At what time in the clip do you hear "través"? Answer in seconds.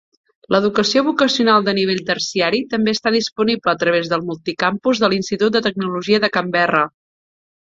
3.83-4.09